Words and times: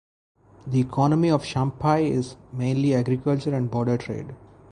The 0.65 0.79
economy 0.79 1.29
of 1.29 1.43
Champhai 1.43 2.09
is 2.09 2.35
mainly 2.51 2.95
agriculture 2.95 3.53
and 3.53 3.69
border 3.69 3.99
trade. 3.99 4.33